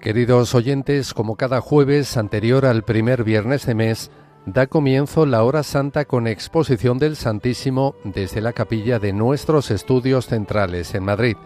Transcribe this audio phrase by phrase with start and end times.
[0.00, 4.10] Queridos oyentes, como cada jueves anterior al primer viernes de mes,
[4.46, 10.26] da comienzo la hora santa con exposición del Santísimo desde la capilla de nuestros estudios
[10.26, 11.36] centrales en Madrid.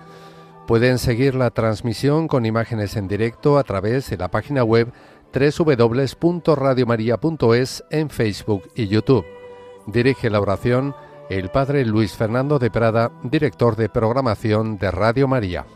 [0.69, 4.93] Pueden seguir la transmisión con imágenes en directo a través de la página web
[5.35, 9.27] www.radiomaria.es en Facebook y YouTube.
[9.89, 10.95] Dirige la oración
[11.29, 15.67] el Padre Luis Fernando de Prada, director de programación de Radio María.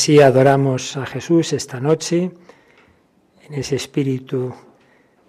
[0.00, 2.32] Así adoramos a Jesús esta noche
[3.46, 4.54] en ese espíritu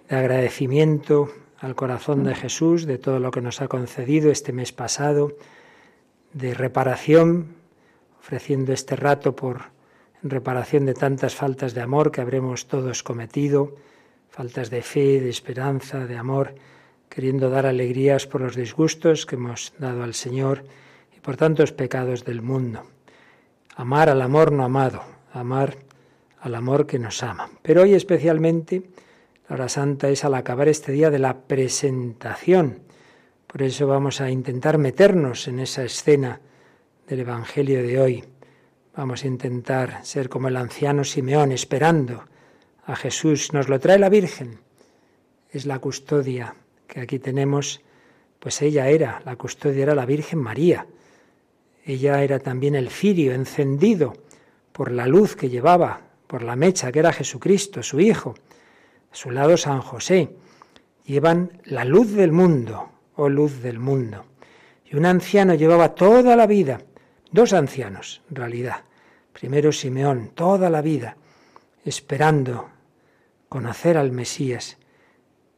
[0.08, 1.28] de agradecimiento
[1.58, 5.36] al corazón de Jesús de todo lo que nos ha concedido este mes pasado,
[6.32, 7.54] de reparación,
[8.18, 9.72] ofreciendo este rato por
[10.22, 13.76] reparación de tantas faltas de amor que habremos todos cometido,
[14.30, 16.54] faltas de fe, de esperanza, de amor,
[17.10, 20.64] queriendo dar alegrías por los disgustos que hemos dado al Señor
[21.14, 22.84] y por tantos pecados del mundo
[23.74, 25.02] amar al amor no amado,
[25.32, 25.76] amar
[26.40, 27.50] al amor que nos ama.
[27.62, 28.82] Pero hoy especialmente
[29.48, 32.80] la hora santa es al acabar este día de la presentación.
[33.46, 36.40] Por eso vamos a intentar meternos en esa escena
[37.06, 38.24] del Evangelio de hoy.
[38.96, 42.24] Vamos a intentar ser como el anciano Simeón, esperando
[42.84, 43.52] a Jesús.
[43.52, 44.58] Nos lo trae la Virgen.
[45.50, 46.54] Es la custodia
[46.86, 47.82] que aquí tenemos.
[48.38, 50.86] Pues ella era, la custodia era la Virgen María
[51.84, 54.14] ella era también el cirio encendido
[54.72, 58.34] por la luz que llevaba, por la mecha que era Jesucristo, su Hijo.
[59.10, 60.30] A su lado San José.
[61.04, 64.24] Llevan la luz del mundo, oh luz del mundo.
[64.90, 66.80] Y un anciano llevaba toda la vida,
[67.30, 68.84] dos ancianos en realidad.
[69.32, 71.16] Primero Simeón, toda la vida,
[71.84, 72.70] esperando
[73.48, 74.78] conocer al Mesías.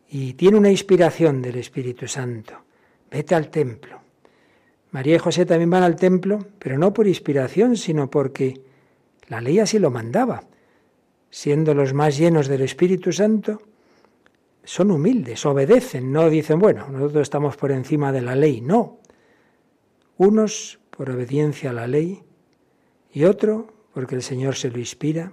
[0.08, 2.64] Y tiene una inspiración del Espíritu Santo.
[3.10, 3.93] Vete al templo,
[4.94, 8.60] María y José también van al templo, pero no por inspiración, sino porque
[9.26, 10.44] la ley así lo mandaba.
[11.30, 13.60] Siendo los más llenos del Espíritu Santo,
[14.62, 19.00] son humildes, obedecen, no dicen, bueno, nosotros estamos por encima de la ley, no.
[20.16, 22.22] Unos por obediencia a la ley
[23.12, 25.32] y otro porque el Señor se lo inspira,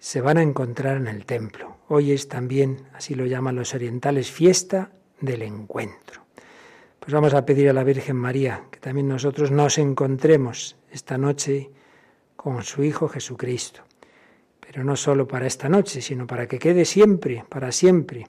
[0.00, 1.76] se van a encontrar en el templo.
[1.86, 4.90] Hoy es también, así lo llaman los orientales, fiesta
[5.20, 6.21] del encuentro.
[7.02, 11.68] Pues vamos a pedir a la Virgen María que también nosotros nos encontremos esta noche
[12.36, 13.82] con su Hijo Jesucristo.
[14.60, 18.28] Pero no solo para esta noche, sino para que quede siempre, para siempre,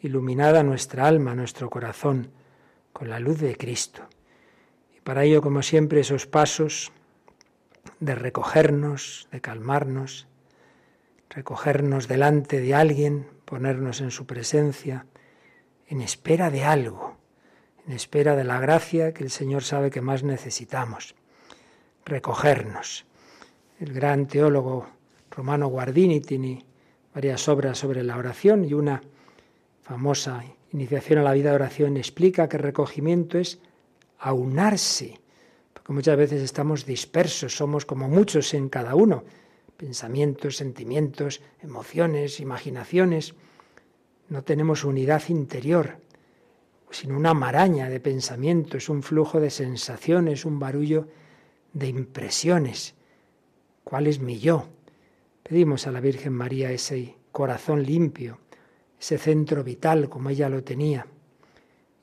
[0.00, 2.30] iluminada nuestra alma, nuestro corazón,
[2.94, 4.08] con la luz de Cristo.
[4.96, 6.90] Y para ello, como siempre, esos pasos
[8.00, 10.28] de recogernos, de calmarnos,
[11.28, 15.04] recogernos delante de alguien, ponernos en su presencia,
[15.88, 17.07] en espera de algo,
[17.88, 21.14] en espera de la gracia que el Señor sabe que más necesitamos.
[22.04, 23.06] Recogernos.
[23.80, 24.86] El gran teólogo
[25.30, 26.66] romano Guardini tiene
[27.14, 29.00] varias obras sobre la oración y una
[29.80, 33.58] famosa iniciación a la vida de oración explica que recogimiento es
[34.18, 35.18] aunarse,
[35.72, 39.24] porque muchas veces estamos dispersos, somos como muchos en cada uno,
[39.78, 43.34] pensamientos, sentimientos, emociones, imaginaciones.
[44.28, 45.96] No tenemos unidad interior,
[46.90, 51.08] sino una maraña de pensamientos, un flujo de sensaciones, un barullo
[51.72, 52.94] de impresiones.
[53.84, 54.66] ¿Cuál es mi yo?
[55.42, 58.38] Pedimos a la Virgen María ese corazón limpio,
[59.00, 61.06] ese centro vital como ella lo tenía.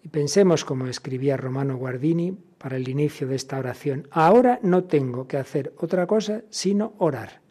[0.04, 5.28] Y pensemos, como escribía Romano Guardini para el inicio de esta oración, ahora no tengo
[5.28, 7.46] que hacer otra cosa sino orar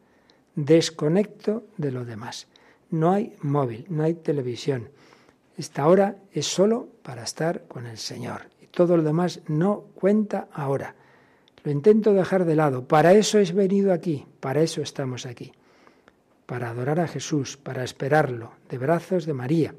[0.54, 2.48] desconecto de lo demás.
[2.90, 4.90] No hay móvil, no hay televisión.
[5.56, 8.48] Esta hora es solo para estar con el Señor.
[8.60, 10.94] Y todo lo demás no cuenta ahora.
[11.62, 12.86] Lo intento dejar de lado.
[12.86, 15.52] Para eso he venido aquí, para eso estamos aquí.
[16.46, 19.74] Para adorar a Jesús, para esperarlo, de brazos de María,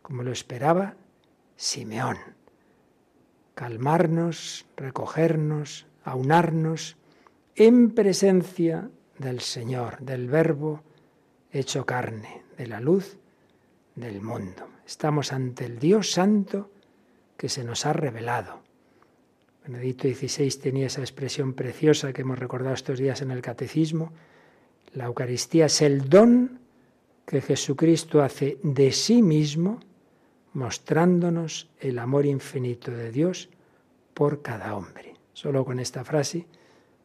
[0.00, 0.96] como lo esperaba
[1.56, 2.16] Simeón.
[3.54, 6.96] Calmarnos, recogernos, aunarnos
[7.54, 10.82] en presencia del Señor, del Verbo
[11.52, 13.18] hecho carne, de la luz
[13.94, 14.66] del mundo.
[14.92, 16.68] Estamos ante el Dios Santo
[17.38, 18.60] que se nos ha revelado.
[19.66, 24.12] Benedicto XVI tenía esa expresión preciosa que hemos recordado estos días en el Catecismo.
[24.92, 26.58] La Eucaristía es el don
[27.24, 29.80] que Jesucristo hace de sí mismo,
[30.52, 33.48] mostrándonos el amor infinito de Dios
[34.12, 35.14] por cada hombre.
[35.32, 36.44] Solo con esta frase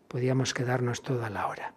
[0.10, 1.74] podíamos quedarnos toda la hora.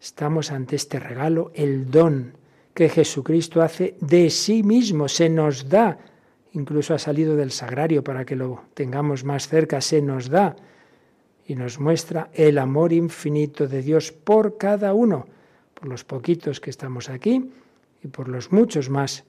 [0.00, 2.34] Estamos ante este regalo, el don
[2.78, 5.98] que Jesucristo hace de sí mismo, se nos da,
[6.52, 10.54] incluso ha salido del sagrario para que lo tengamos más cerca, se nos da
[11.44, 15.26] y nos muestra el amor infinito de Dios por cada uno,
[15.74, 17.50] por los poquitos que estamos aquí
[18.04, 19.24] y por los muchos más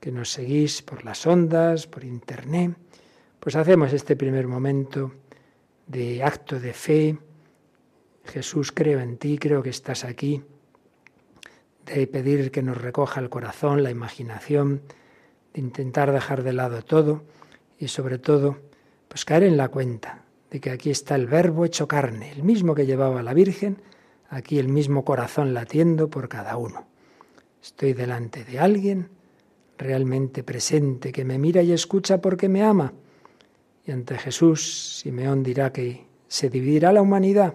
[0.00, 2.72] que nos seguís por las ondas, por internet.
[3.38, 5.12] Pues hacemos este primer momento
[5.86, 7.16] de acto de fe,
[8.24, 10.42] Jesús, creo en ti, creo que estás aquí,
[11.94, 14.82] de pedir que nos recoja el corazón, la imaginación,
[15.54, 17.22] de intentar dejar de lado todo
[17.78, 18.58] y sobre todo,
[19.08, 22.74] pues caer en la cuenta de que aquí está el verbo hecho carne, el mismo
[22.74, 23.82] que llevaba la Virgen,
[24.30, 26.86] aquí el mismo corazón latiendo por cada uno.
[27.62, 29.08] Estoy delante de alguien
[29.76, 32.92] realmente presente, que me mira y escucha porque me ama.
[33.86, 37.54] Y ante Jesús, Simeón dirá que se dividirá la humanidad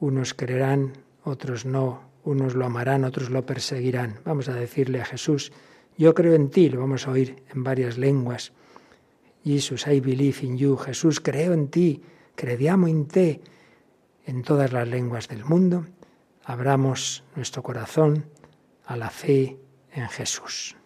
[0.00, 0.92] unos creerán,
[1.24, 4.20] otros no, unos lo amarán, otros lo perseguirán.
[4.24, 5.52] Vamos a decirle a Jesús,
[5.96, 8.52] yo creo en ti, lo vamos a oír en varias lenguas.
[9.44, 10.76] Jesus, I believe in you.
[10.76, 12.02] Jesús, creo en ti,
[12.34, 13.40] crediamo in te.
[14.26, 15.86] En todas las lenguas del mundo,
[16.44, 18.26] abramos nuestro corazón
[18.84, 19.56] a la fe
[19.92, 20.76] en Jesús.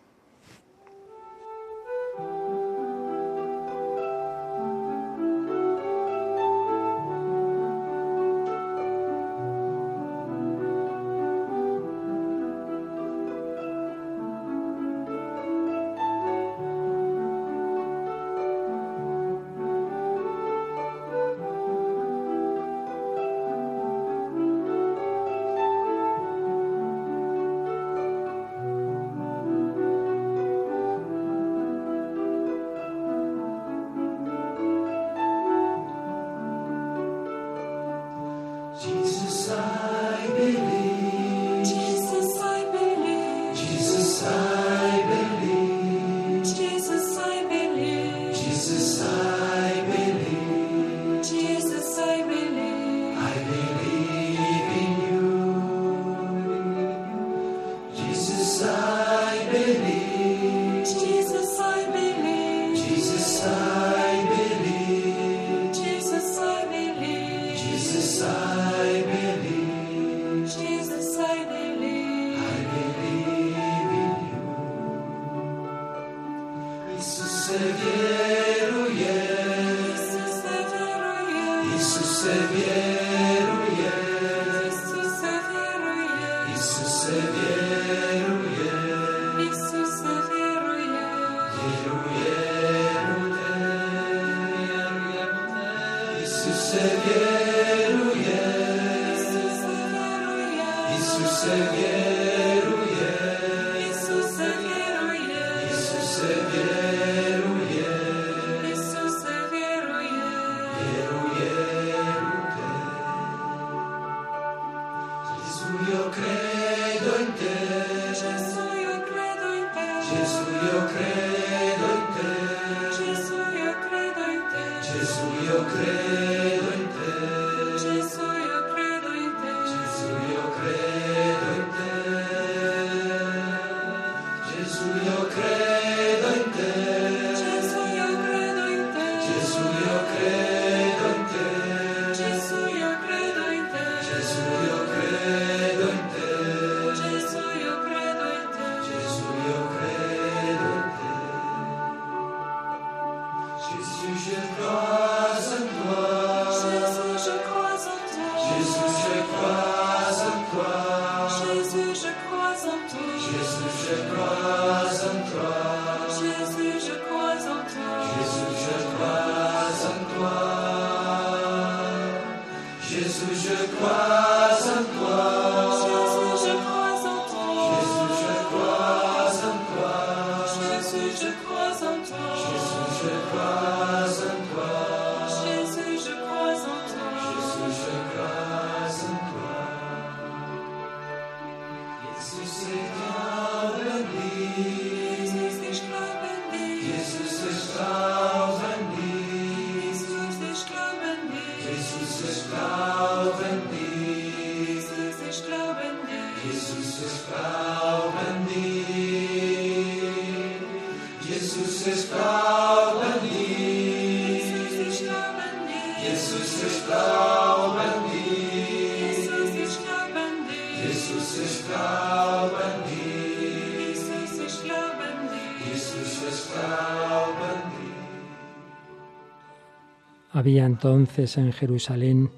[230.40, 232.30] Había entonces en Jerusalén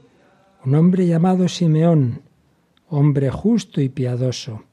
[0.64, 2.22] un hombre llamado Simeón,
[2.88, 4.64] hombre justo y piadoso,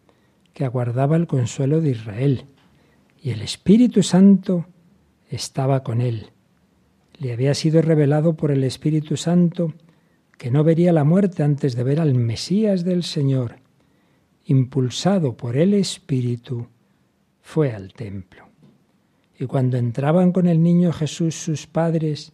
[0.51, 2.45] que aguardaba el consuelo de Israel,
[3.21, 4.65] y el Espíritu Santo
[5.29, 6.31] estaba con él.
[7.19, 9.75] Le había sido revelado por el Espíritu Santo
[10.39, 13.57] que no vería la muerte antes de ver al Mesías del Señor.
[14.45, 16.65] Impulsado por el Espíritu,
[17.43, 18.47] fue al templo.
[19.37, 22.33] Y cuando entraban con el niño Jesús sus padres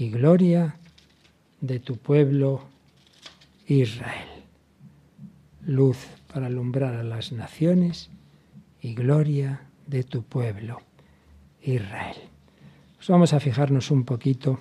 [0.00, 0.76] y gloria
[1.60, 2.62] de tu pueblo
[3.66, 4.28] Israel.
[5.66, 5.98] Luz
[6.32, 8.08] para alumbrar a las naciones
[8.80, 10.80] y gloria de tu pueblo
[11.62, 12.16] Israel.
[12.96, 14.58] Pues vamos a fijarnos un poquito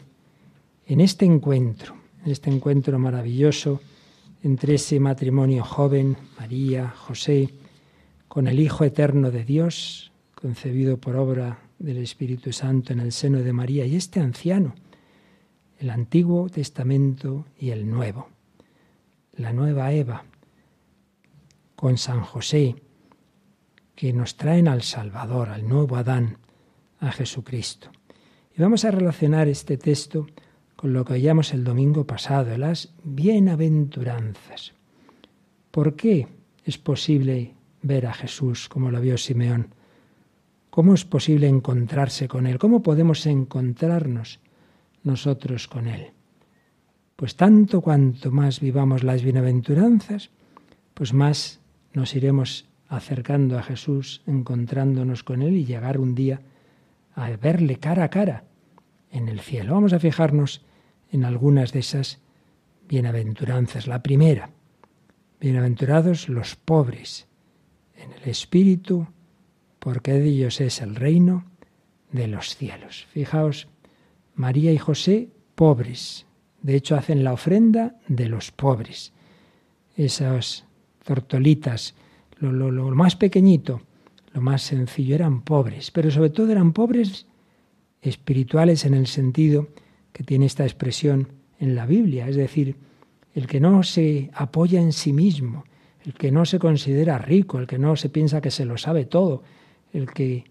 [0.85, 3.79] en este encuentro, en este encuentro maravilloso
[4.43, 7.47] entre ese matrimonio joven, María, José,
[8.27, 13.39] con el Hijo Eterno de Dios, concebido por obra del Espíritu Santo en el seno
[13.39, 14.75] de María, y este anciano,
[15.79, 18.27] el Antiguo Testamento y el Nuevo.
[19.37, 20.25] La nueva Eva
[21.77, 22.75] con San José,
[23.95, 26.37] que nos traen al Salvador, al nuevo Adán,
[26.99, 27.89] a Jesucristo.
[28.55, 30.27] Y vamos a relacionar este texto
[30.75, 34.73] con lo que oíamos el domingo pasado, las bienaventuranzas.
[35.71, 36.27] ¿Por qué
[36.65, 39.73] es posible ver a Jesús como lo vio Simeón?
[40.69, 42.59] ¿Cómo es posible encontrarse con Él?
[42.59, 44.41] ¿Cómo podemos encontrarnos
[45.03, 46.11] nosotros con Él.
[47.15, 50.29] Pues tanto cuanto más vivamos las bienaventuranzas,
[50.93, 51.59] pues más
[51.93, 56.41] nos iremos acercando a Jesús, encontrándonos con Él y llegar un día
[57.15, 58.45] a verle cara a cara
[59.11, 59.73] en el cielo.
[59.73, 60.61] Vamos a fijarnos
[61.11, 62.19] en algunas de esas
[62.87, 63.87] bienaventuranzas.
[63.87, 64.51] La primera,
[65.39, 67.27] bienaventurados los pobres
[67.95, 69.07] en el espíritu,
[69.79, 71.45] porque de ellos es el reino
[72.11, 73.07] de los cielos.
[73.11, 73.67] Fijaos
[74.39, 76.25] María y José pobres.
[76.61, 79.11] De hecho, hacen la ofrenda de los pobres.
[79.97, 80.63] Esas
[81.03, 81.93] tortolitas,
[82.39, 83.81] lo, lo más pequeñito,
[84.33, 87.25] lo más sencillo, eran pobres, pero sobre todo eran pobres
[88.01, 89.67] espirituales en el sentido
[90.13, 91.27] que tiene esta expresión
[91.59, 92.77] en la Biblia, es decir,
[93.35, 95.65] el que no se apoya en sí mismo,
[96.05, 99.03] el que no se considera rico, el que no se piensa que se lo sabe
[99.03, 99.43] todo,
[99.91, 100.45] el que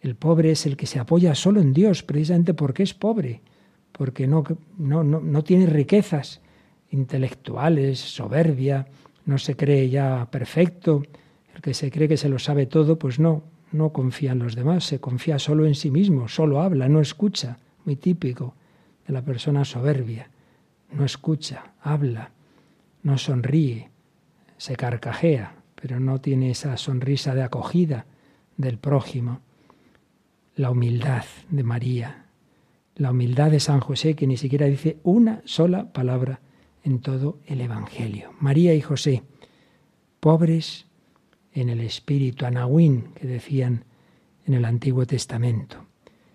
[0.00, 3.42] el pobre es el que se apoya solo en Dios, precisamente porque es pobre,
[3.92, 4.44] porque no,
[4.76, 6.40] no, no, no tiene riquezas
[6.90, 8.86] intelectuales, soberbia,
[9.26, 11.02] no se cree ya perfecto,
[11.54, 14.54] el que se cree que se lo sabe todo, pues no, no confía en los
[14.54, 18.54] demás, se confía solo en sí mismo, solo habla, no escucha, muy típico
[19.06, 20.30] de la persona soberbia.
[20.92, 22.30] No escucha, habla,
[23.02, 23.90] no sonríe,
[24.56, 28.06] se carcajea, pero no tiene esa sonrisa de acogida
[28.56, 29.40] del prójimo.
[30.58, 32.26] La humildad de María,
[32.96, 36.40] la humildad de San José, que ni siquiera dice una sola palabra
[36.82, 38.32] en todo el Evangelio.
[38.40, 39.22] María y José,
[40.18, 40.86] pobres
[41.52, 43.84] en el espíritu, anahuín, que decían
[44.46, 45.86] en el Antiguo Testamento.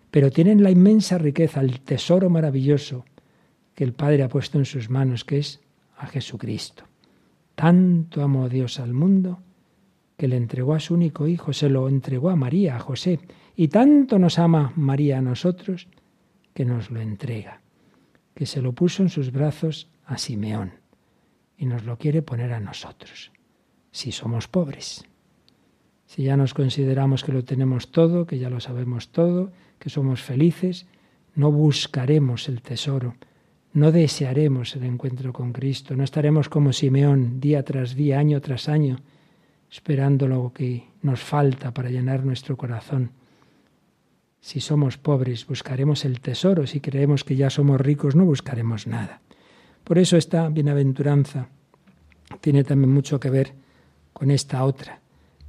[0.10, 3.04] Pero tienen la inmensa riqueza, el tesoro maravilloso
[3.76, 5.60] que el Padre ha puesto en sus manos, que es
[5.98, 6.86] a Jesucristo.
[7.56, 9.42] Tanto amó Dios al mundo
[10.16, 13.20] que le entregó a su único Hijo, se lo entregó a María, a José,
[13.56, 15.88] y tanto nos ama María a nosotros
[16.54, 17.62] que nos lo entrega,
[18.34, 20.74] que se lo puso en sus brazos a Simeón
[21.58, 23.32] y nos lo quiere poner a nosotros,
[23.92, 25.06] si somos pobres.
[26.06, 30.22] Si ya nos consideramos que lo tenemos todo, que ya lo sabemos todo, que somos
[30.22, 30.86] felices,
[31.36, 33.16] no buscaremos el tesoro,
[33.74, 38.70] no desearemos el encuentro con Cristo, no estaremos como Simeón día tras día, año tras
[38.70, 39.00] año,
[39.72, 43.12] esperando lo que nos falta para llenar nuestro corazón.
[44.44, 49.22] Si somos pobres, buscaremos el tesoro, si creemos que ya somos ricos, no buscaremos nada.
[49.86, 51.48] Por eso esta bienaventuranza
[52.42, 53.54] tiene también mucho que ver
[54.12, 55.00] con esta otra.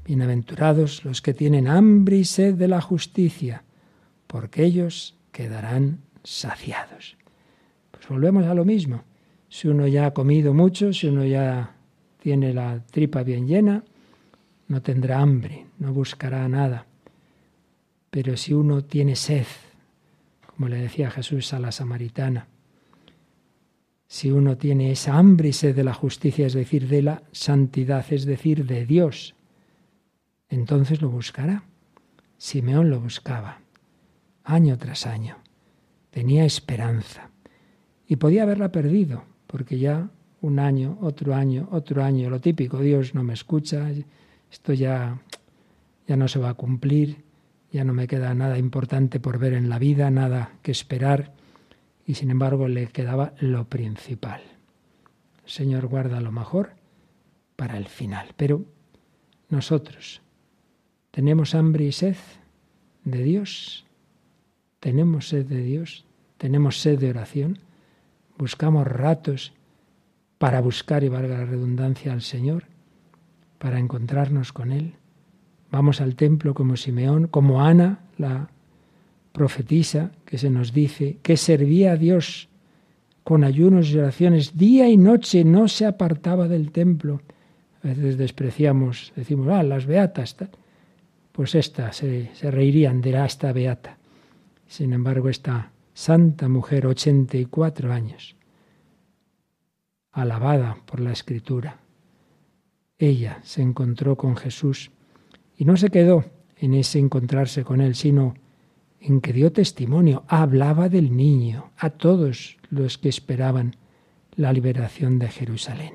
[0.07, 3.65] Bienaventurados los que tienen hambre y sed de la justicia,
[4.29, 7.17] porque ellos quedarán saciados
[8.09, 9.05] volvemos a lo mismo.
[9.49, 11.75] Si uno ya ha comido mucho, si uno ya
[12.21, 13.85] tiene la tripa bien llena,
[14.69, 16.87] no tendrá hambre, no buscará nada.
[18.15, 19.45] Pero si uno tiene sed,
[20.47, 22.47] como le decía Jesús a la samaritana,
[24.07, 28.07] si uno tiene esa hambre y sed de la justicia, es decir, de la santidad,
[28.11, 29.35] es decir, de Dios,
[30.49, 31.65] entonces lo buscará.
[32.39, 33.59] Simeón lo buscaba,
[34.45, 35.39] año tras año.
[36.11, 37.31] Tenía esperanza.
[38.07, 40.09] Y podía haberla perdido, porque ya
[40.41, 43.91] un año, otro año, otro año, lo típico, Dios no me escucha,
[44.53, 45.21] esto ya,
[46.07, 47.24] ya no se va a cumplir,
[47.75, 51.35] ya no me queda nada importante por ver en la vida, nada que esperar,
[52.07, 54.41] y sin embargo le quedaba lo principal.
[55.45, 56.73] El Señor guarda lo mejor
[57.57, 58.29] para el final.
[58.37, 58.65] Pero
[59.51, 60.23] nosotros
[61.11, 62.17] tenemos hambre y sed
[63.05, 63.85] de Dios,
[64.81, 66.07] tenemos sed de Dios,
[66.39, 67.59] tenemos sed de oración
[68.37, 69.53] buscamos ratos
[70.39, 72.65] para buscar, y valga la redundancia, al Señor,
[73.59, 74.95] para encontrarnos con Él.
[75.75, 78.49] Vamos al templo como Simeón, como Ana, la
[79.33, 82.49] profetisa, que se nos dice que servía a Dios
[83.25, 87.23] con ayunos y oraciones día y noche, no se apartaba del templo.
[87.83, 90.37] A veces despreciamos, decimos, ah, las beatas.
[91.33, 93.99] Pues esta, se, se reirían de esta beata.
[94.69, 98.37] Sin embargo, esta santa mujer, 84 años,
[100.13, 101.81] alabada por la escritura.
[102.97, 104.93] Ella se encontró con Jesús
[105.65, 106.27] no se quedó
[106.59, 108.35] en ese encontrarse con él, sino
[109.01, 113.77] en que dio testimonio, hablaba del niño a todos los que esperaban
[114.37, 115.95] la liberación de Jerusalén.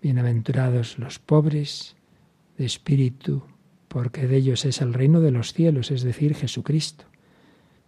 [0.00, 1.96] Bienaventurados los pobres
[2.56, 3.42] de espíritu,
[3.88, 7.06] porque de ellos es el reino de los cielos, es decir, Jesucristo.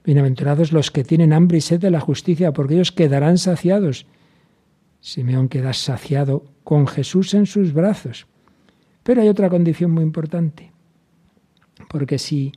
[0.05, 4.07] Bienaventurados los que tienen hambre y sed de la justicia, porque ellos quedarán saciados.
[5.01, 8.27] Simeón queda saciado con Jesús en sus brazos.
[9.03, 10.73] Pero hay otra condición muy importante.
[11.89, 12.53] Porque si,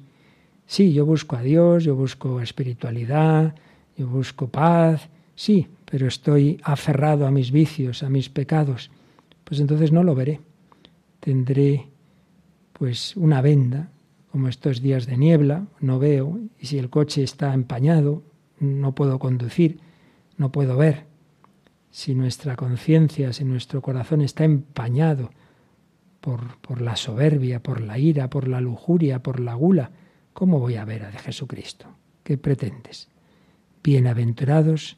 [0.65, 3.55] sí, yo busco a Dios, yo busco espiritualidad,
[3.97, 8.91] yo busco paz, sí, pero estoy aferrado a mis vicios, a mis pecados,
[9.43, 10.41] pues entonces no lo veré.
[11.19, 11.87] Tendré
[12.73, 13.89] pues una venda
[14.31, 18.21] como estos días de niebla, no veo, y si el coche está empañado,
[18.59, 19.79] no puedo conducir,
[20.37, 21.05] no puedo ver.
[21.89, 25.29] Si nuestra conciencia, si nuestro corazón está empañado
[26.25, 29.91] por, la soberbia, por la ira, por la lujuria, por la gula,
[30.33, 31.85] ¿cómo voy a ver a Jesucristo?
[32.23, 33.09] ¿Qué pretendes?
[33.83, 34.97] Bienaventurados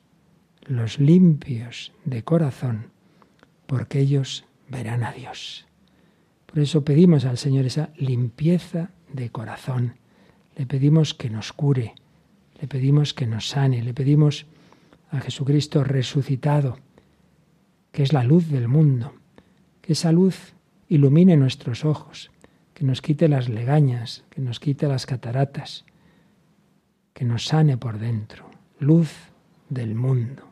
[0.62, 2.92] los limpios de corazón,
[3.66, 5.68] porque ellos verán a Dios.
[6.46, 9.96] Por eso pedimos al Señor esa limpieza de corazón.
[10.56, 11.94] Le pedimos que nos cure,
[12.62, 14.46] le pedimos que nos sane, le pedimos
[15.12, 16.78] a Jesucristo resucitado,
[17.92, 19.14] que es la luz del mundo,
[19.82, 20.54] que esa luz
[20.90, 22.32] ilumine nuestros ojos,
[22.74, 25.86] que nos quite las legañas, que nos quite las cataratas,
[27.14, 29.12] que nos sane por dentro, luz
[29.70, 30.44] del mundo.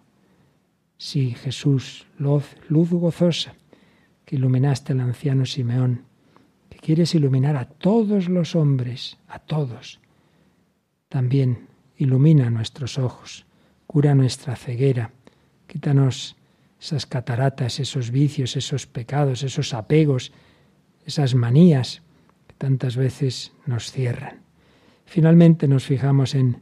[0.97, 3.53] Sí, Jesús, luz, luz gozosa,
[4.25, 6.05] que iluminaste al anciano Simeón,
[6.69, 9.99] que quieres iluminar a todos los hombres, a todos.
[11.09, 11.67] También
[11.97, 13.45] ilumina nuestros ojos,
[13.85, 15.11] cura nuestra ceguera,
[15.67, 16.35] quítanos
[16.79, 20.31] esas cataratas, esos vicios, esos pecados, esos apegos,
[21.05, 22.01] esas manías
[22.47, 24.41] que tantas veces nos cierran.
[25.05, 26.61] Finalmente nos fijamos en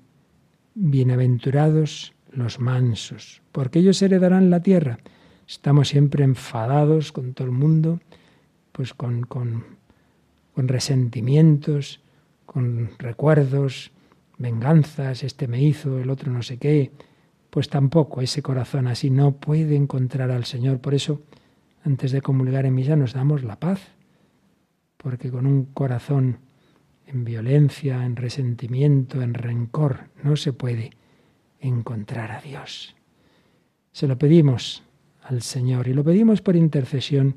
[0.75, 4.99] bienaventurados los mansos, porque ellos heredarán la tierra.
[5.47, 7.99] Estamos siempre enfadados con todo el mundo,
[8.71, 9.65] pues con, con,
[10.53, 12.01] con resentimientos,
[12.45, 13.91] con recuerdos,
[14.37, 16.91] venganzas, este me hizo, el otro no sé qué,
[17.53, 20.79] pues tampoco ese corazón así no puede encontrar al Señor.
[20.79, 21.21] Por eso,
[21.85, 23.79] antes de comulgar en misa nos damos la paz,
[24.97, 26.39] porque con un corazón
[27.05, 30.93] en violencia, en resentimiento, en rencor, no se puede
[31.59, 32.95] encontrar a Dios.
[33.91, 34.81] Se lo pedimos
[35.21, 37.35] al Señor y lo pedimos por intercesión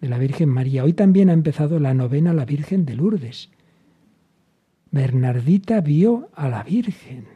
[0.00, 0.82] de la Virgen María.
[0.82, 3.50] Hoy también ha empezado la novena a la Virgen de Lourdes.
[4.90, 7.33] Bernardita vio a la Virgen.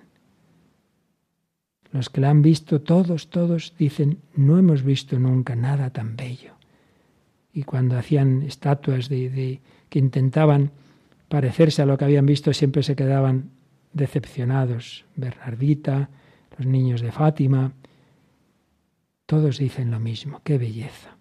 [1.92, 6.53] Los que la han visto, todos, todos dicen, no hemos visto nunca nada tan bello.
[7.53, 10.70] Y cuando hacían estatuas de, que intentaban
[11.29, 13.51] parecerse a lo que habían visto, siempre se quedaban
[13.92, 15.07] decepcionados.
[15.16, 16.11] Bernardita,
[16.57, 17.72] los niños de Fátima,
[19.27, 21.16] todos dicen lo mismo, qué belleza.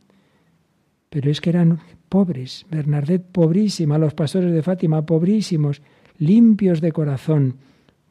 [1.09, 5.81] Pero es que eran pobres, Bernardet pobrísima, los pastores de Fátima pobrísimos,
[6.17, 7.57] limpios de corazón,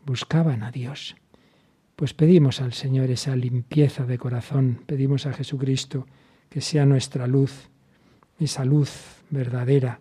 [0.05, 1.17] buscaban a Dios.
[1.97, 6.07] Pues pedimos al Señor esa limpieza de corazón, pedimos a Jesucristo
[6.51, 7.71] que sea nuestra luz,
[8.39, 10.01] esa luz verdadera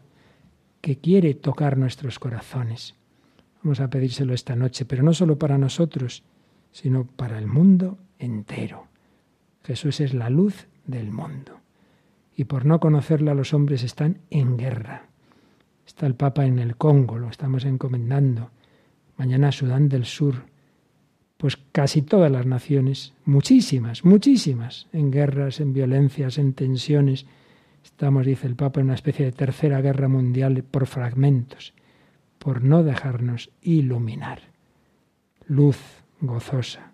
[0.82, 2.96] que quiere tocar nuestros corazones.
[3.64, 6.24] Vamos a pedírselo esta noche, pero no solo para nosotros,
[6.74, 8.88] sino para el mundo entero.
[9.64, 11.62] Jesús es la luz del mundo.
[12.36, 15.08] Y por no conocerla los hombres están en guerra.
[15.88, 18.52] Está el Papa en el Congo, lo estamos encomendando.
[19.16, 20.44] Mañana Sudán del Sur.
[21.38, 27.26] Pues casi todas las naciones, muchísimas, muchísimas, en guerras, en violencias, en tensiones.
[27.84, 31.74] Estamos, dice el Papa, en una especie de tercera guerra mundial por fragmentos,
[32.40, 34.40] por no dejarnos iluminar.
[35.48, 35.78] Luz
[36.22, 36.92] gozosa.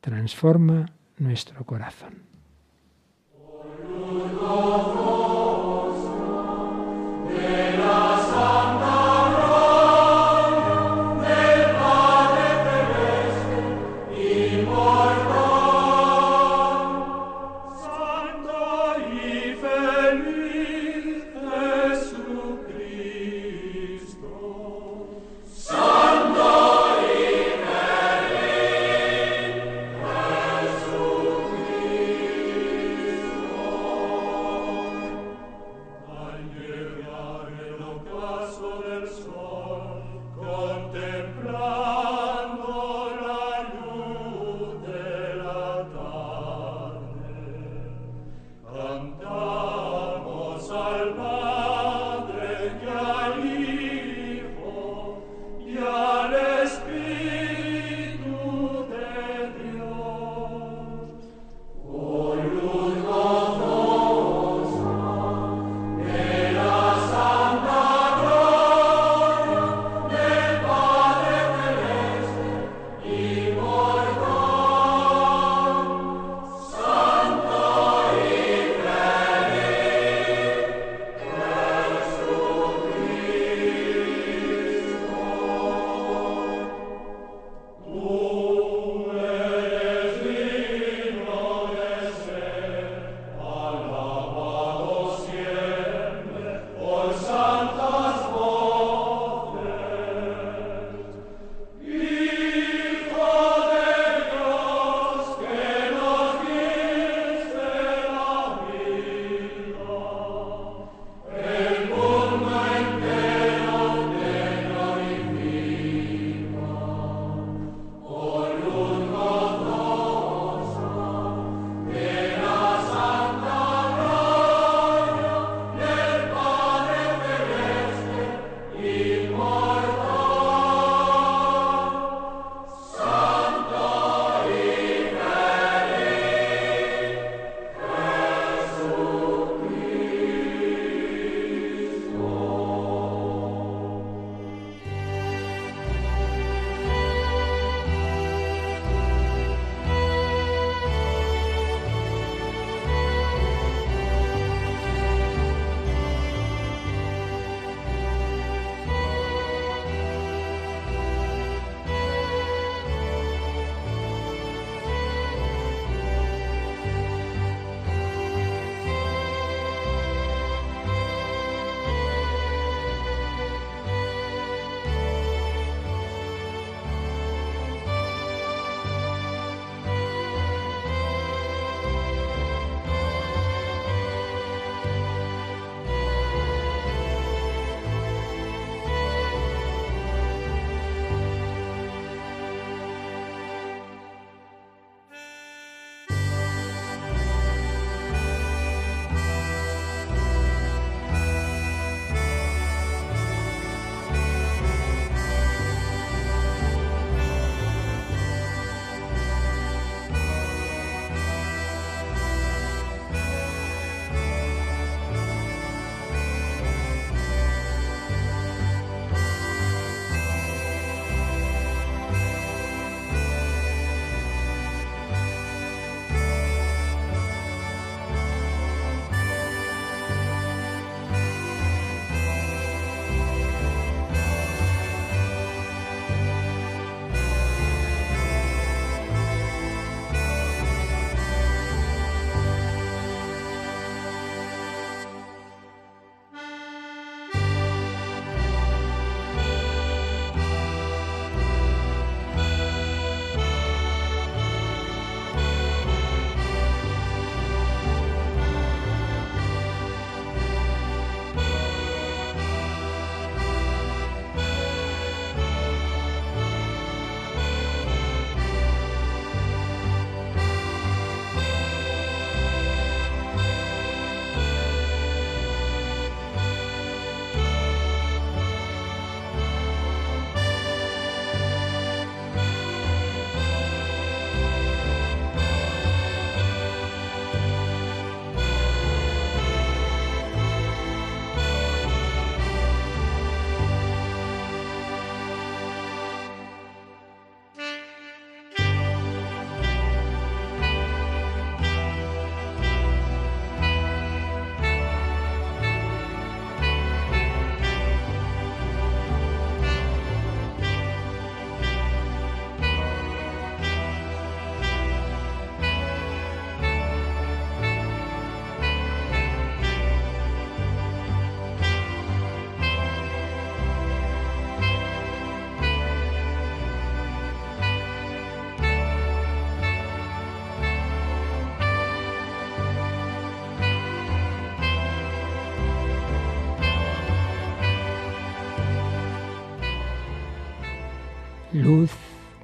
[0.00, 0.86] Transforma
[1.18, 2.30] nuestro corazón.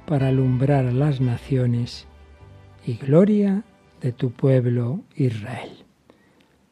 [0.07, 2.07] Para alumbrar a las naciones
[2.85, 3.65] y gloria
[3.99, 5.83] de tu pueblo Israel.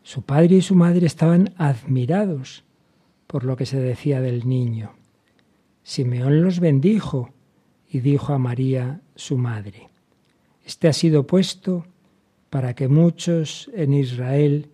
[0.04, 2.64] Su padre y su madre estaban admirados
[3.28, 4.94] por lo que se decía del niño.
[5.84, 7.32] Simeón los bendijo
[7.90, 9.90] y dijo a María, su madre,
[10.64, 11.86] Este ha sido puesto
[12.50, 14.70] para que muchos en Israel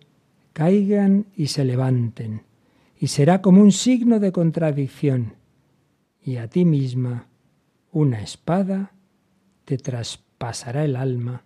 [0.52, 2.42] caigan y se levanten,
[2.96, 5.34] y será como un signo de contradicción,
[6.24, 7.26] y a ti misma
[7.92, 8.92] una espada
[9.64, 11.44] te traspasará el alma,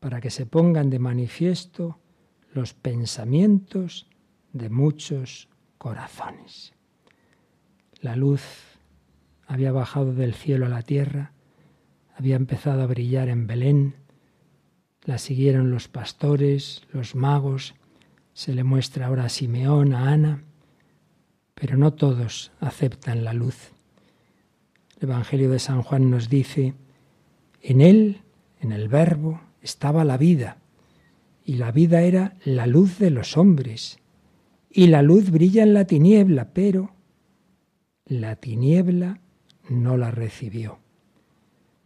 [0.00, 1.98] para que se pongan de manifiesto
[2.52, 4.08] los pensamientos
[4.52, 6.74] de muchos corazones.
[8.00, 8.42] La luz
[9.46, 11.32] había bajado del cielo a la tierra,
[12.16, 13.94] había empezado a brillar en Belén,
[15.04, 17.74] la siguieron los pastores, los magos,
[18.32, 20.44] se le muestra ahora a Simeón, a Ana,
[21.54, 23.72] pero no todos aceptan la luz.
[25.00, 26.74] El Evangelio de San Juan nos dice,
[27.62, 28.20] en él,
[28.60, 30.58] en el Verbo, estaba la vida,
[31.42, 33.98] y la vida era la luz de los hombres,
[34.68, 36.90] y la luz brilla en la tiniebla, pero
[38.04, 39.20] la tiniebla
[39.70, 40.80] no la recibió.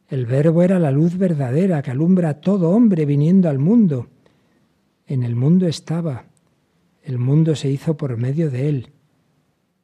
[0.09, 4.09] El Verbo era la luz verdadera que alumbra a todo hombre viniendo al mundo.
[5.07, 6.25] En el mundo estaba,
[7.05, 8.89] el mundo se hizo por medio de él,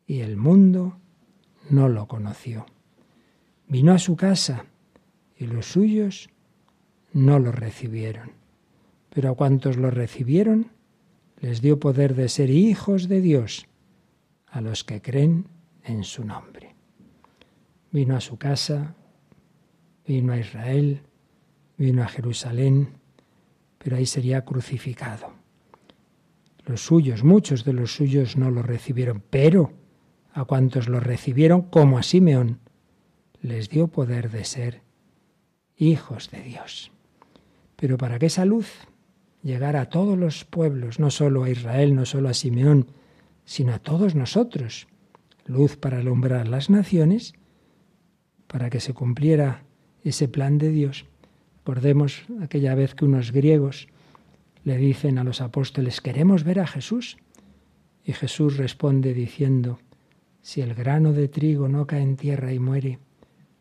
[0.05, 0.99] y el mundo
[1.71, 2.67] no lo conoció.
[3.71, 4.65] Vino a su casa,
[5.37, 6.29] y los suyos
[7.13, 8.33] no lo recibieron.
[9.11, 10.73] Pero a cuantos lo recibieron,
[11.39, 13.69] les dio poder de ser hijos de Dios,
[14.49, 15.47] a los que creen
[15.85, 16.75] en su nombre.
[17.93, 18.97] Vino a su casa,
[20.05, 21.03] vino a Israel,
[21.79, 22.89] vino a Jerusalén,
[23.79, 25.33] pero ahí sería crucificado.
[26.67, 29.73] Los suyos, muchos de los suyos no lo recibieron, pero
[30.33, 32.60] a cuantos lo recibieron, como a Simeón,
[33.43, 34.83] les dio poder de ser
[35.77, 36.93] hijos de Dios.
[37.77, 38.69] Pero para que esa luz
[39.43, 42.93] llegara a todos los pueblos, no solo a Israel, no solo a Simeón,
[43.45, 44.87] sino a todos nosotros,
[45.47, 47.33] luz para alumbrar las naciones,
[48.47, 49.65] para que se cumpliera
[50.05, 51.07] ese plan de Dios.
[51.59, 53.89] Recordemos aquella vez que unos griegos
[54.65, 57.17] le dicen a los apóstoles, queremos ver a Jesús.
[58.05, 59.79] Y Jesús responde diciendo,
[60.43, 62.99] si el grano de trigo no cae en tierra y muere,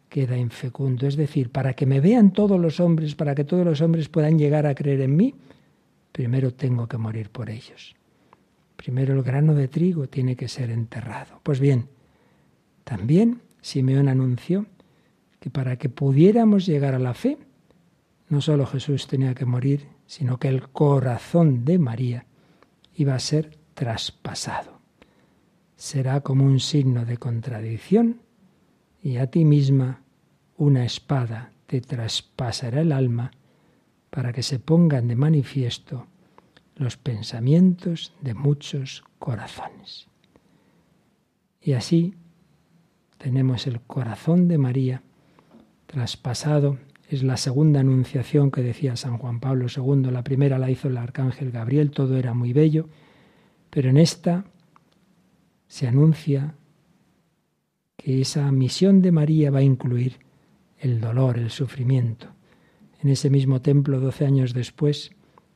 [0.10, 1.08] queda infecundo.
[1.08, 4.38] Es decir, para que me vean todos los hombres, para que todos los hombres puedan
[4.38, 5.36] llegar a creer en mí,
[6.12, 7.96] primero tengo que morir por ellos.
[8.76, 11.40] Primero el grano de trigo tiene que ser enterrado.
[11.44, 11.88] Pues bien,
[12.84, 14.66] también Simeón anunció
[15.40, 17.38] que para que pudiéramos llegar a la fe,
[18.30, 22.26] no solo Jesús tenía que morir, sino que el corazón de María
[22.96, 24.80] iba a ser traspasado.
[25.76, 28.22] Será como un signo de contradicción
[29.02, 30.02] y a ti misma
[30.58, 33.32] una espada te traspasará el alma
[34.10, 36.08] para que se pongan de manifiesto
[36.76, 40.08] los pensamientos de muchos corazones.
[41.62, 42.16] Y así
[43.18, 45.04] tenemos el corazón de María
[45.86, 46.78] traspasado.
[47.10, 50.10] Es la segunda anunciación que decía San Juan Pablo II.
[50.12, 52.88] La primera la hizo el arcángel Gabriel, todo era muy bello,
[53.70, 54.46] pero en esta
[55.68, 56.56] se anuncia
[58.00, 60.20] que esa misión de María va a incluir
[60.80, 62.28] el dolor, el sufrimiento.
[63.04, 65.12] En ese mismo templo, doce años después,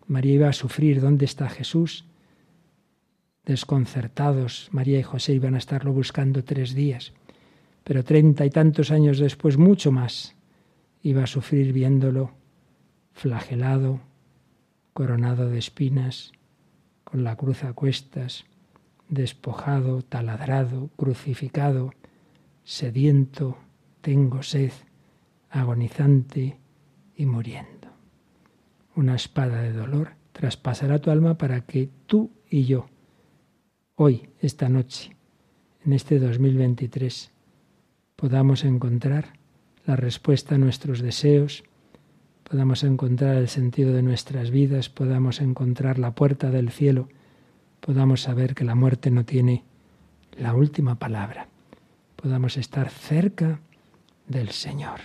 [0.08, 0.99] María iba a sufrir.
[0.99, 2.06] ¿Dónde está Jesús?
[3.45, 7.13] Desconcertados, María y José iban a estarlo buscando tres días.
[7.86, 10.36] Pero treinta y tantos años después, mucho más,
[11.01, 12.32] iba a sufrir viéndolo
[13.13, 14.01] flagelado,
[14.91, 16.34] coronado de espinas,
[17.06, 18.43] con la cruz a cuestas,
[19.08, 21.93] despojado, taladrado, crucificado,
[22.63, 23.58] sediento,
[24.02, 24.71] tengo sed,
[25.49, 26.58] agonizante
[27.15, 27.89] y muriendo.
[28.95, 32.88] Una espada de dolor traspasará tu alma para que tú y yo,
[33.95, 35.15] hoy, esta noche,
[35.86, 37.32] en este 2023,
[38.15, 39.34] podamos encontrar
[39.86, 41.63] la respuesta a nuestros deseos,
[42.43, 47.10] podamos encontrar el sentido de nuestras vidas, podamos encontrar la puerta del cielo,
[47.80, 49.63] podamos saber que la muerte no tiene
[50.38, 51.49] la última palabra
[52.23, 53.59] podamos estar cerca
[54.29, 55.01] del Señor.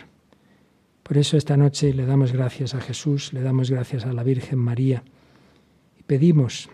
[1.03, 4.61] Por eso esta noche le damos gracias a Jesús, le damos gracias a la Virgen
[4.61, 5.03] María
[5.99, 6.71] y pedimos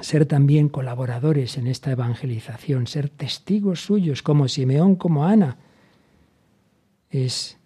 [0.00, 5.56] ser también colaboradores en esta evangelización, ser testigos suyos como Simeón, como Ana.
[7.10, 7.58] Es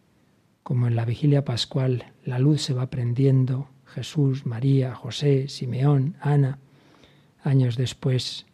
[0.63, 6.61] como en la vigilia pascual, la luz se va prendiendo, Jesús, María, José, Simeón, Ana.
[7.43, 8.47] Años después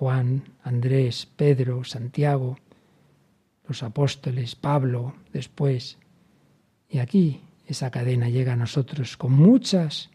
[0.00, 2.56] Juan, Andrés, Pedro, Santiago,
[3.68, 5.98] los apóstoles, Pablo después.
[6.88, 10.08] Y aquí esa cadena llega a nosotros con muchas,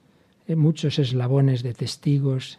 [0.48, 2.58] eh, muchos eslabones de testigos,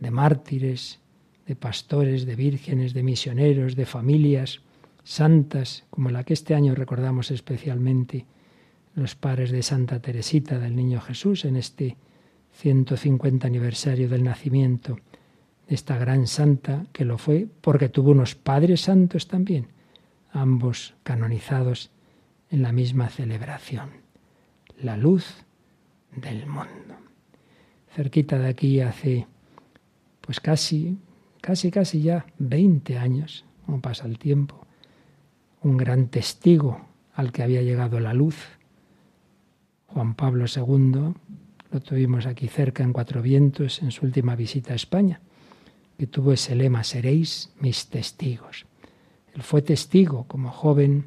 [0.00, 0.98] de mártires,
[1.46, 4.62] de pastores, de vírgenes, de misioneros, de familias
[5.04, 8.24] santas, como la que este año recordamos especialmente,
[8.94, 11.98] los padres de Santa Teresita del Niño Jesús en este
[12.52, 14.96] 150 aniversario del nacimiento
[15.68, 19.68] de esta gran santa que lo fue porque tuvo unos padres santos también,
[20.32, 21.90] ambos canonizados
[22.50, 23.90] en la misma celebración.
[24.80, 25.44] La luz
[26.14, 26.96] del mundo.
[27.94, 29.26] Cerquita de aquí hace
[30.20, 30.98] pues casi,
[31.40, 34.66] casi, casi ya 20 años, como pasa el tiempo,
[35.62, 36.80] un gran testigo
[37.14, 38.36] al que había llegado la luz,
[39.86, 41.14] Juan Pablo II,
[41.70, 45.20] lo tuvimos aquí cerca en Cuatro Vientos en su última visita a España,
[46.02, 48.66] que tuvo ese lema, seréis mis testigos.
[49.36, 51.06] Él fue testigo como joven,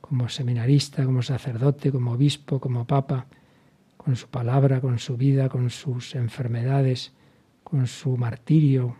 [0.00, 3.28] como seminarista, como sacerdote, como obispo, como papa,
[3.96, 7.12] con su palabra, con su vida, con sus enfermedades,
[7.62, 8.96] con su martirio,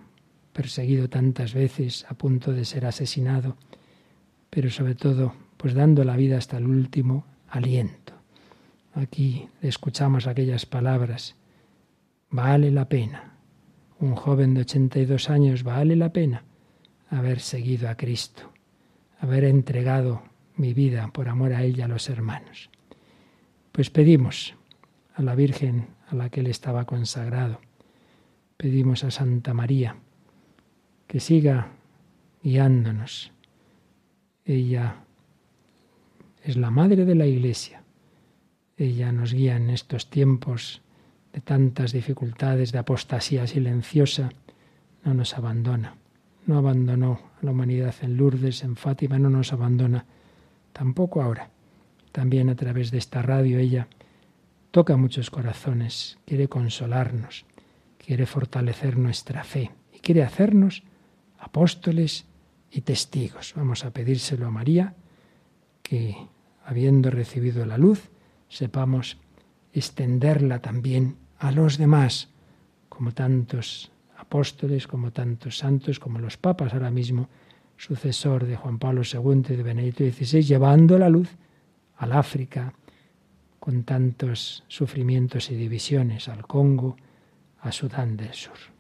[0.53, 3.57] perseguido tantas veces, a punto de ser asesinado,
[4.51, 8.13] pero sobre todo, pues dando la vida hasta el último aliento.
[8.95, 11.35] Aquí escuchamos aquellas palabras,
[12.31, 13.34] vale la pena.
[14.05, 16.45] Un joven de 82 años vale la pena
[17.09, 18.53] haber seguido a Cristo,
[19.19, 20.25] haber entregado
[20.57, 22.69] mi vida por amor a Él y a los hermanos.
[23.73, 24.57] Pues pedimos
[25.15, 27.63] a la Virgen a la que Él estaba consagrado,
[28.59, 29.97] pedimos a Santa María
[31.07, 31.69] que siga
[32.43, 33.33] guiándonos.
[34.45, 34.97] Ella
[36.43, 37.83] es la Madre de la Iglesia.
[38.77, 40.83] Ella nos guía en estos tiempos
[41.35, 44.31] de tantas dificultades, de apostasía silenciosa.
[45.05, 45.97] No nos abandona.
[46.47, 50.07] No abandonó a la humanidad en Lourdes, en Fátima, no nos abandona
[50.73, 51.51] tampoco ahora.
[52.13, 53.89] También a través de esta radio ella
[54.71, 57.47] toca muchos corazones, quiere consolarnos,
[57.99, 60.85] quiere fortalecer nuestra fe y quiere hacernos
[61.39, 62.27] apóstoles
[62.71, 63.55] y testigos.
[63.57, 64.95] Vamos a pedírselo a María,
[65.83, 66.17] que
[66.65, 68.11] habiendo recibido la luz,
[68.49, 69.19] sepamos
[69.73, 72.31] extenderla también a los demás,
[72.89, 77.29] como tantos apóstoles, como tantos santos, como los papas ahora mismo,
[77.77, 81.29] sucesor de Juan Pablo II y de Benedicto XVI, llevando la luz
[81.99, 82.73] al África,
[83.61, 86.97] con tantos sufrimientos y divisiones, al Congo,
[87.61, 88.74] a Sudán del Sur.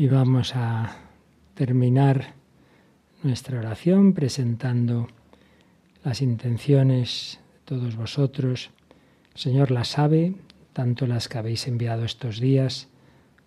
[0.00, 0.96] Y vamos a
[1.52, 2.32] terminar
[3.22, 5.08] nuestra oración presentando
[6.02, 8.70] las intenciones de todos vosotros.
[9.34, 10.36] El Señor las sabe,
[10.72, 12.88] tanto las que habéis enviado estos días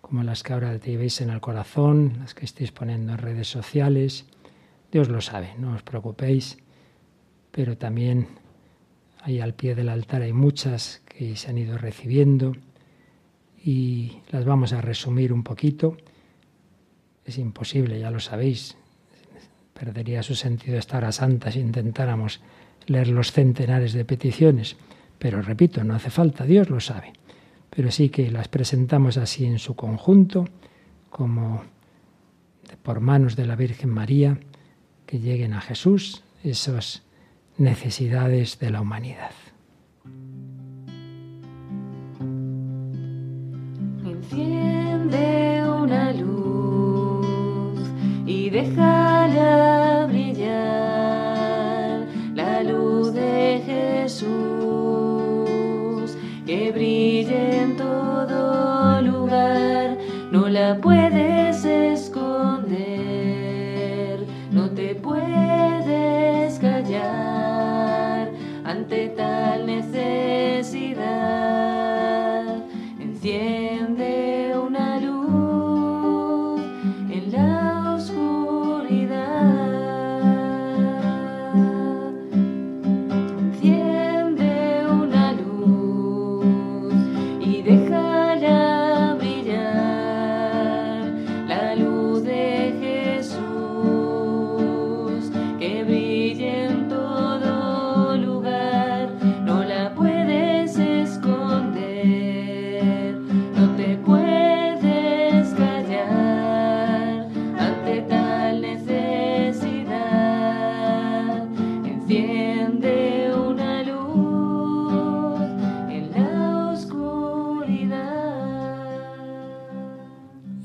[0.00, 4.24] como las que ahora llevéis en el corazón, las que estéis poniendo en redes sociales.
[4.92, 6.58] Dios lo sabe, no os preocupéis,
[7.50, 8.28] pero también
[9.22, 12.52] ahí al pie del altar hay muchas que se han ido recibiendo
[13.60, 15.96] y las vamos a resumir un poquito
[17.24, 18.76] es imposible, ya lo sabéis.
[19.72, 22.40] Perdería su sentido esta hora santa si intentáramos
[22.86, 24.76] leer los centenares de peticiones.
[25.18, 27.12] Pero repito, no hace falta, Dios lo sabe.
[27.70, 30.46] Pero sí que las presentamos así en su conjunto,
[31.10, 31.64] como
[32.82, 34.38] por manos de la Virgen María,
[35.06, 37.02] que lleguen a Jesús esas
[37.56, 39.32] necesidades de la humanidad.
[48.64, 54.30] Déjala brillar la luz de Jesús,
[56.46, 59.98] que brille en todo lugar,
[60.32, 61.33] no la puedes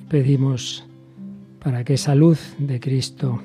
[0.09, 0.85] pedimos
[1.63, 3.41] para que esa luz de Cristo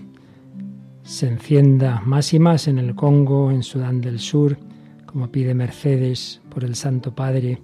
[1.02, 4.56] se encienda más y más en el Congo, en Sudán del Sur,
[5.04, 7.60] como pide Mercedes por el Santo Padre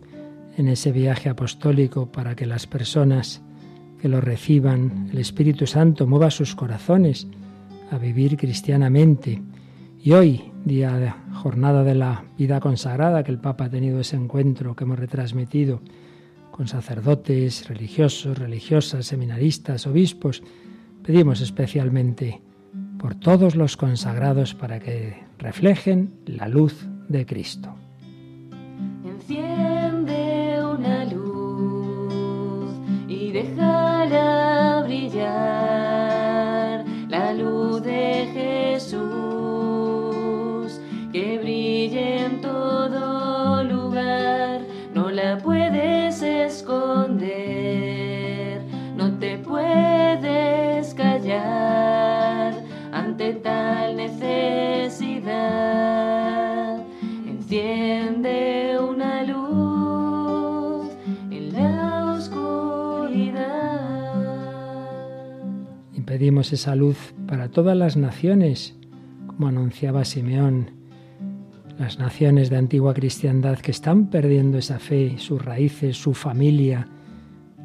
[0.58, 3.40] en ese viaje apostólico para que las personas
[4.02, 7.26] que lo reciban, el Espíritu Santo mueva sus corazones
[7.90, 9.42] a vivir cristianamente.
[10.02, 14.16] Y hoy, día de jornada de la vida consagrada, que el Papa ha tenido ese
[14.16, 15.80] encuentro que hemos retransmitido,
[16.60, 20.42] con sacerdotes, religiosos, religiosas, seminaristas, obispos.
[21.02, 22.42] Pedimos especialmente
[22.98, 27.74] por todos los consagrados para que reflejen la luz de Cristo.
[29.06, 32.74] Enciende una luz
[33.08, 35.79] y déjala brillar,
[66.20, 68.76] pedimos esa luz para todas las naciones,
[69.26, 70.72] como anunciaba Simeón
[71.78, 76.86] las naciones de antigua cristiandad que están perdiendo esa fe, sus raíces, su familia,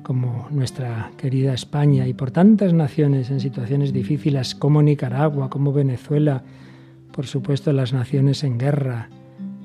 [0.03, 6.41] como nuestra querida España y por tantas naciones en situaciones difíciles como Nicaragua, como Venezuela,
[7.11, 9.09] por supuesto las naciones en guerra,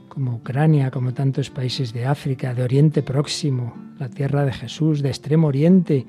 [0.08, 5.10] como Ucrania, como tantos países de África, de Oriente Próximo, la tierra de Jesús, de
[5.10, 6.04] Extremo Oriente.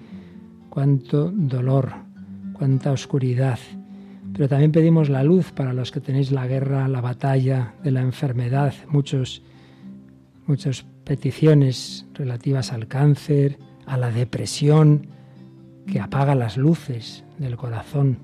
[0.72, 2.10] Cuánto dolor,
[2.62, 3.58] cuánta oscuridad.
[4.34, 8.02] Pero también pedimos la luz para los que tenéis la guerra, la batalla de la
[8.02, 9.42] enfermedad, muchos,
[10.46, 13.58] muchas peticiones relativas al cáncer,
[13.88, 15.08] a la depresión,
[15.88, 18.20] que apaga las luces del corazón,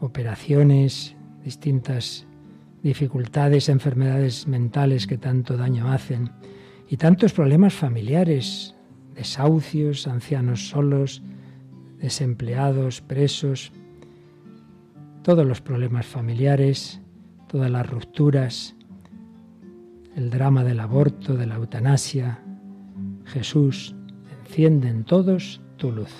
[0.00, 2.26] operaciones, distintas
[2.82, 6.30] dificultades, enfermedades mentales que tanto daño hacen.
[6.90, 8.74] Y tantos problemas familiares,
[9.14, 11.22] desahucios, ancianos solos,
[11.98, 13.72] desempleados, presos,
[15.22, 17.00] todos los problemas familiares,
[17.48, 18.76] todas las rupturas,
[20.16, 22.40] el drama del aborto, de la eutanasia.
[23.24, 23.94] Jesús,
[24.44, 26.12] encienden todos tu luz.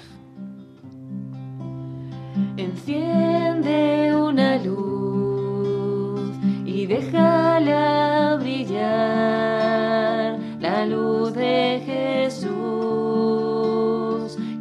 [2.56, 6.30] Enciende una luz
[6.64, 12.53] y déjala brillar, la luz de Jesús,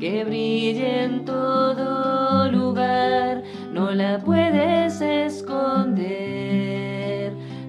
[0.03, 3.41] que brille en todo lugar,
[3.71, 6.11] no la puedes esconder,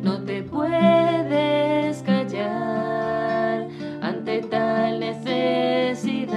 [0.03, 3.69] no te puedes callar
[4.03, 6.35] ante tal necesidad.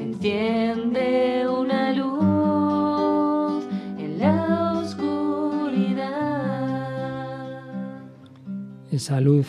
[0.00, 3.64] Enciende una luz
[4.00, 6.10] en la oscuridad.
[8.90, 9.46] Esa luz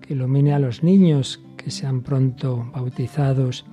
[0.00, 3.64] que ilumine a los niños que sean pronto bautizados,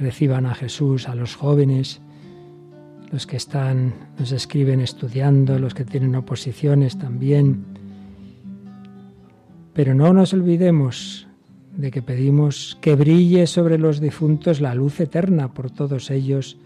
[0.00, 2.00] reciban a Jesús, a los jóvenes,
[3.12, 7.64] los que están, nos escriben estudiando, los que tienen oposiciones también.
[9.74, 11.28] Pero no nos olvidemos
[11.76, 16.58] de que pedimos que brille sobre los difuntos la luz eterna por todos ellos,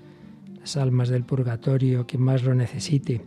[0.58, 3.22] las almas del purgatorio, quien más lo necesite.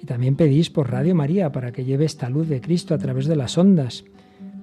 [0.00, 3.26] Y también pedís por Radio María para que lleve esta luz de Cristo a través
[3.26, 4.04] de las ondas.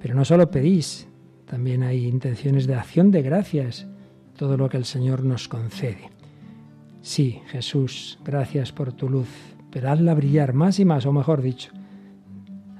[0.01, 1.07] Pero no solo pedís,
[1.45, 3.87] también hay intenciones de acción de gracias,
[4.41, 6.09] todo lo que el Señor nos concede.
[7.03, 9.27] Sí, Jesús, gracias por tu luz,
[9.69, 11.71] pero hazla brillar más y más, o mejor dicho,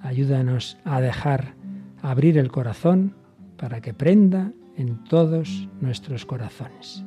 [0.01, 1.53] ayúdanos a dejar
[2.01, 3.13] abrir el corazón
[3.57, 7.03] para que prenda en todos nuestros corazones.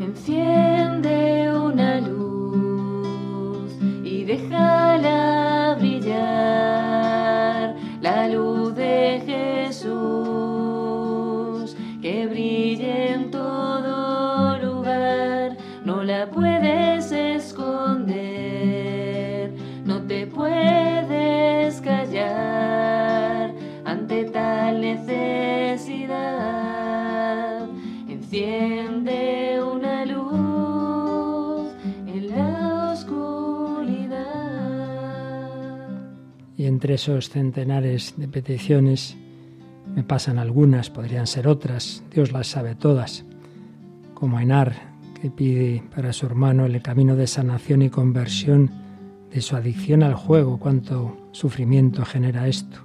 [0.00, 3.72] Enciende una luz
[4.04, 6.75] y déjala brillar,
[20.46, 26.16] puedes callar ante tal necesidad.
[28.08, 31.72] Enciende una luz
[32.06, 34.26] en la oscuridad.
[36.56, 39.16] Y entre esos centenares de peticiones
[39.94, 43.24] me pasan algunas, podrían ser otras, Dios las sabe todas,
[44.14, 48.85] como Enar, que pide para su hermano el camino de sanación y conversión
[49.32, 52.78] de su adicción al juego, cuánto sufrimiento genera esto.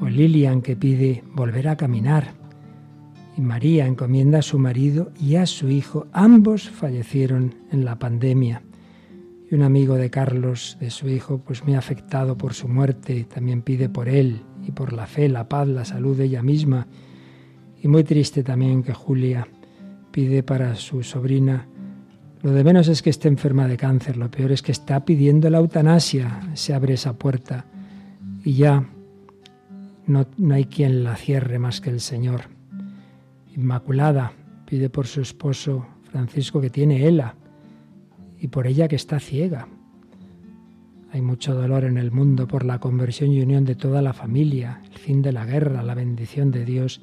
[0.00, 2.34] O Lilian, que pide volver a caminar.
[3.36, 6.06] Y María encomienda a su marido y a su hijo.
[6.12, 8.62] Ambos fallecieron en la pandemia.
[9.50, 13.62] Y un amigo de Carlos, de su hijo, pues muy afectado por su muerte, también
[13.62, 16.86] pide por él y por la fe, la paz, la salud de ella misma.
[17.82, 19.46] Y muy triste también que Julia
[20.10, 21.68] pide para su sobrina.
[22.42, 25.48] Lo de menos es que esté enferma de cáncer, lo peor es que está pidiendo
[25.48, 26.40] la eutanasia.
[26.54, 27.66] Se abre esa puerta
[28.44, 28.84] y ya
[30.06, 32.42] no, no hay quien la cierre más que el Señor.
[33.54, 34.32] Inmaculada
[34.66, 37.36] pide por su esposo Francisco que tiene ELA
[38.40, 39.68] y por ella que está ciega.
[41.12, 44.80] Hay mucho dolor en el mundo por la conversión y unión de toda la familia,
[44.90, 47.02] el fin de la guerra, la bendición de Dios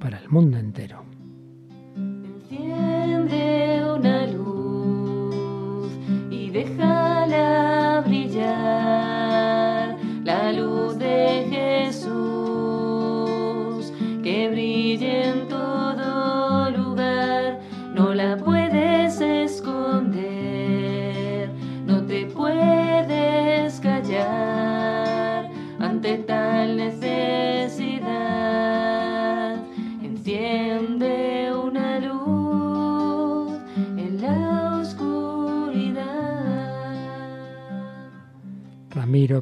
[0.00, 1.13] para el mundo entero.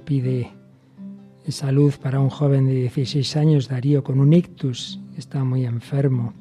[0.01, 0.51] Pide
[1.45, 6.35] esa luz para un joven de 16 años, Darío, con un ictus, está muy enfermo.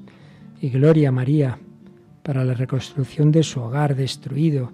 [0.62, 1.58] Y Gloria María,
[2.24, 4.72] para la reconstrucción de su hogar destruido,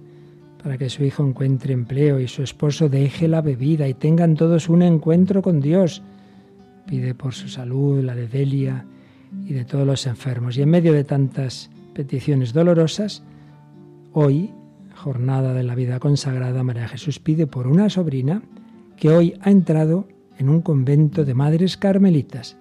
[0.61, 4.67] para que su hijo encuentre empleo y su esposo deje la bebida y tengan todos
[4.67, 6.01] un encuentro con Dios.
[6.87, 8.85] Pide por su salud, la de Delia
[9.45, 10.57] y de todos los enfermos.
[10.57, 13.23] Y en medio de tantas peticiones dolorosas,
[14.11, 14.51] hoy,
[14.95, 18.41] jornada de la vida consagrada, María Jesús pide por una sobrina
[18.97, 22.57] que hoy ha entrado en un convento de madres carmelitas,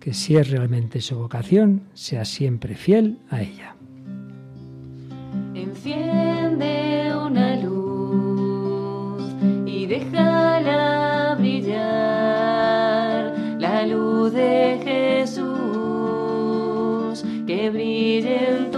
[0.00, 3.74] que si es realmente su vocación, sea siempre fiel a ella.
[5.54, 9.34] Enciende una luz
[9.66, 15.54] y déjala brillar, la luz de Jesús
[17.46, 18.70] que brille en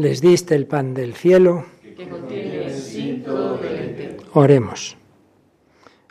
[0.00, 1.66] Les diste el pan del cielo.
[1.94, 2.72] Que contiene.
[4.32, 4.96] Oremos.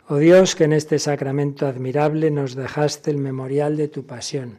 [0.06, 4.58] Oh Dios, que en este sacramento admirable nos dejaste el memorial de tu pasión.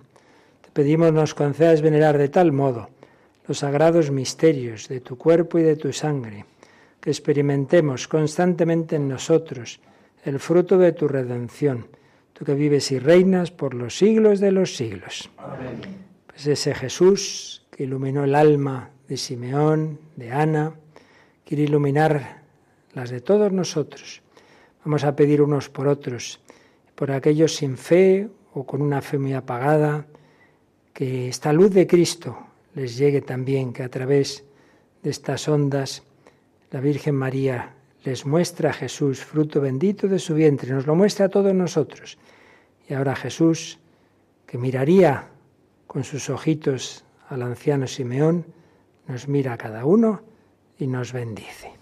[0.59, 2.89] Te pedimos nos concedas venerar de tal modo
[3.47, 6.43] los sagrados misterios de tu cuerpo y de tu sangre,
[6.99, 9.79] que experimentemos constantemente en nosotros
[10.25, 11.87] el fruto de tu redención,
[12.33, 15.29] tú que vives y reinas por los siglos de los siglos.
[16.27, 20.71] Pues ese Jesús que iluminó el alma de Simeón, de Ana,
[21.43, 22.43] quiere iluminar
[22.93, 24.21] las de todos nosotros.
[24.85, 26.39] Vamos a pedir unos por otros,
[26.95, 30.07] por aquellos sin fe o con una fe muy apagada,
[30.93, 32.37] que esta luz de Cristo
[32.73, 34.45] les llegue también, que a través
[35.03, 36.03] de estas ondas
[36.71, 41.25] la Virgen María les muestra a Jesús, fruto bendito de su vientre, nos lo muestra
[41.25, 42.17] a todos nosotros.
[42.87, 43.77] Y ahora Jesús,
[44.47, 45.27] que miraría
[45.85, 48.45] con sus ojitos al anciano Simeón,
[49.07, 50.21] nos mira cada uno
[50.77, 51.80] y nos bendice.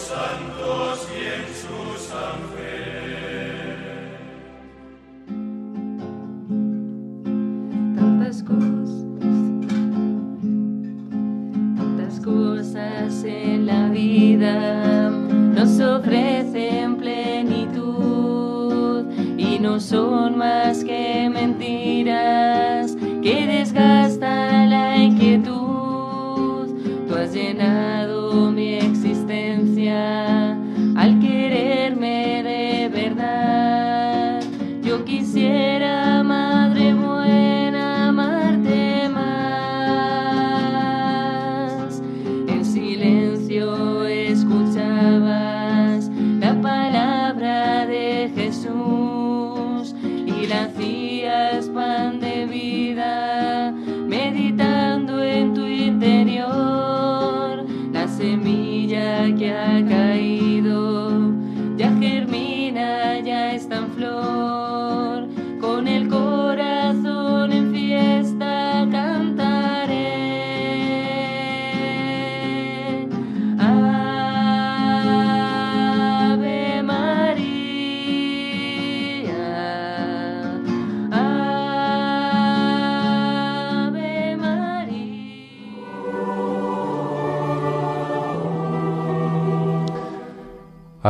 [0.00, 2.77] santos y en su sangre.